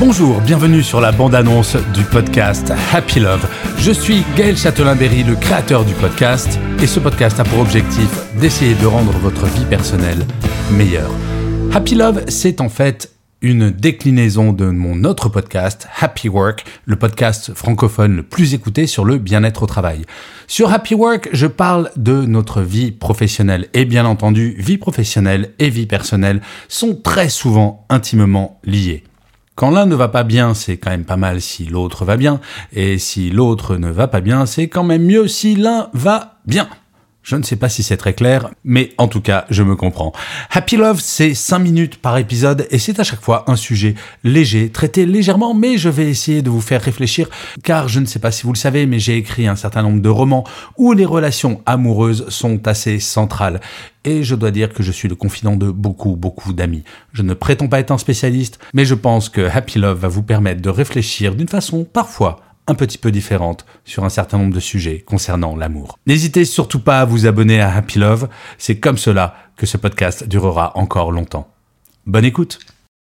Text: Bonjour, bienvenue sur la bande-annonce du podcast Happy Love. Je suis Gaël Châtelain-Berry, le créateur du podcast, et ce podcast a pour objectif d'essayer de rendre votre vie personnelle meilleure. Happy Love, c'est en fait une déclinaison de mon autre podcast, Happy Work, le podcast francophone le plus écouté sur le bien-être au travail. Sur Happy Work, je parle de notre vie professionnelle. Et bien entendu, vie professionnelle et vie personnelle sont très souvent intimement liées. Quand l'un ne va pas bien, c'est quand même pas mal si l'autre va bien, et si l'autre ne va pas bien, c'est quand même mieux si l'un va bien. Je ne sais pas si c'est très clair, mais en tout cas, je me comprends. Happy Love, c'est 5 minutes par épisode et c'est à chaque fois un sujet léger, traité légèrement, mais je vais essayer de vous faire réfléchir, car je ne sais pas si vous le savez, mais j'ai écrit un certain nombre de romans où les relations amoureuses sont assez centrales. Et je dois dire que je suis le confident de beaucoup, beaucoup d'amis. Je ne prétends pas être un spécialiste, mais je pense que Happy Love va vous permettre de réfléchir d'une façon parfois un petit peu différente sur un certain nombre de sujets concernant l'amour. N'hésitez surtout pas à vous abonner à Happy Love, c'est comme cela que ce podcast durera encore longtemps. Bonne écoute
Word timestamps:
Bonjour, 0.00 0.40
bienvenue 0.40 0.84
sur 0.84 1.00
la 1.00 1.10
bande-annonce 1.10 1.76
du 1.92 2.04
podcast 2.04 2.72
Happy 2.92 3.18
Love. 3.18 3.48
Je 3.78 3.90
suis 3.90 4.22
Gaël 4.36 4.56
Châtelain-Berry, 4.56 5.24
le 5.24 5.34
créateur 5.34 5.84
du 5.84 5.92
podcast, 5.94 6.56
et 6.80 6.86
ce 6.86 7.00
podcast 7.00 7.40
a 7.40 7.44
pour 7.44 7.58
objectif 7.58 8.08
d'essayer 8.36 8.76
de 8.76 8.86
rendre 8.86 9.10
votre 9.10 9.46
vie 9.46 9.64
personnelle 9.64 10.24
meilleure. 10.70 11.10
Happy 11.74 11.96
Love, 11.96 12.22
c'est 12.28 12.60
en 12.60 12.68
fait 12.68 13.12
une 13.42 13.70
déclinaison 13.70 14.52
de 14.52 14.66
mon 14.66 15.02
autre 15.02 15.28
podcast, 15.28 15.88
Happy 15.98 16.28
Work, 16.28 16.64
le 16.84 16.94
podcast 16.94 17.52
francophone 17.52 18.14
le 18.14 18.22
plus 18.22 18.54
écouté 18.54 18.86
sur 18.86 19.04
le 19.04 19.18
bien-être 19.18 19.64
au 19.64 19.66
travail. 19.66 20.02
Sur 20.46 20.72
Happy 20.72 20.94
Work, 20.94 21.28
je 21.32 21.48
parle 21.48 21.90
de 21.96 22.22
notre 22.22 22.62
vie 22.62 22.92
professionnelle. 22.92 23.66
Et 23.74 23.84
bien 23.84 24.06
entendu, 24.06 24.54
vie 24.60 24.78
professionnelle 24.78 25.50
et 25.58 25.70
vie 25.70 25.86
personnelle 25.86 26.40
sont 26.68 26.94
très 26.94 27.28
souvent 27.28 27.84
intimement 27.90 28.60
liées. 28.62 29.02
Quand 29.58 29.72
l'un 29.72 29.86
ne 29.86 29.96
va 29.96 30.06
pas 30.06 30.22
bien, 30.22 30.54
c'est 30.54 30.76
quand 30.76 30.90
même 30.90 31.04
pas 31.04 31.16
mal 31.16 31.40
si 31.40 31.64
l'autre 31.64 32.04
va 32.04 32.16
bien, 32.16 32.38
et 32.72 32.96
si 32.96 33.28
l'autre 33.30 33.74
ne 33.74 33.90
va 33.90 34.06
pas 34.06 34.20
bien, 34.20 34.46
c'est 34.46 34.68
quand 34.68 34.84
même 34.84 35.04
mieux 35.04 35.26
si 35.26 35.56
l'un 35.56 35.90
va 35.94 36.34
bien. 36.46 36.68
Je 37.28 37.36
ne 37.36 37.42
sais 37.42 37.56
pas 37.56 37.68
si 37.68 37.82
c'est 37.82 37.98
très 37.98 38.14
clair, 38.14 38.48
mais 38.64 38.92
en 38.96 39.06
tout 39.06 39.20
cas, 39.20 39.44
je 39.50 39.62
me 39.62 39.76
comprends. 39.76 40.14
Happy 40.50 40.78
Love, 40.78 40.98
c'est 41.02 41.34
5 41.34 41.58
minutes 41.58 41.98
par 41.98 42.16
épisode 42.16 42.66
et 42.70 42.78
c'est 42.78 42.98
à 43.00 43.04
chaque 43.04 43.20
fois 43.20 43.44
un 43.48 43.56
sujet 43.56 43.96
léger, 44.24 44.70
traité 44.70 45.04
légèrement, 45.04 45.52
mais 45.52 45.76
je 45.76 45.90
vais 45.90 46.08
essayer 46.08 46.40
de 46.40 46.48
vous 46.48 46.62
faire 46.62 46.80
réfléchir, 46.80 47.28
car 47.62 47.86
je 47.86 48.00
ne 48.00 48.06
sais 48.06 48.18
pas 48.18 48.30
si 48.30 48.44
vous 48.44 48.54
le 48.54 48.58
savez, 48.58 48.86
mais 48.86 48.98
j'ai 48.98 49.18
écrit 49.18 49.46
un 49.46 49.56
certain 49.56 49.82
nombre 49.82 50.00
de 50.00 50.08
romans 50.08 50.44
où 50.78 50.94
les 50.94 51.04
relations 51.04 51.60
amoureuses 51.66 52.26
sont 52.30 52.66
assez 52.66 52.98
centrales. 52.98 53.60
Et 54.06 54.22
je 54.22 54.34
dois 54.34 54.50
dire 54.50 54.72
que 54.72 54.82
je 54.82 54.90
suis 54.90 55.06
le 55.06 55.14
confident 55.14 55.56
de 55.56 55.70
beaucoup, 55.70 56.16
beaucoup 56.16 56.54
d'amis. 56.54 56.82
Je 57.12 57.20
ne 57.20 57.34
prétends 57.34 57.68
pas 57.68 57.80
être 57.80 57.90
un 57.90 57.98
spécialiste, 57.98 58.58
mais 58.72 58.86
je 58.86 58.94
pense 58.94 59.28
que 59.28 59.42
Happy 59.42 59.78
Love 59.78 59.98
va 59.98 60.08
vous 60.08 60.22
permettre 60.22 60.62
de 60.62 60.70
réfléchir 60.70 61.34
d'une 61.34 61.46
façon 61.46 61.84
parfois 61.84 62.40
un 62.68 62.74
petit 62.74 62.98
peu 62.98 63.10
différente 63.10 63.66
sur 63.84 64.04
un 64.04 64.08
certain 64.08 64.38
nombre 64.38 64.54
de 64.54 64.60
sujets 64.60 65.00
concernant 65.00 65.56
l'amour. 65.56 65.98
N'hésitez 66.06 66.44
surtout 66.44 66.80
pas 66.80 67.00
à 67.00 67.04
vous 67.04 67.26
abonner 67.26 67.60
à 67.60 67.74
Happy 67.74 67.98
Love, 67.98 68.28
c'est 68.58 68.78
comme 68.78 68.98
cela 68.98 69.34
que 69.56 69.66
ce 69.66 69.76
podcast 69.76 70.28
durera 70.28 70.76
encore 70.76 71.10
longtemps. 71.10 71.50
Bonne 72.06 72.24
écoute 72.24 72.60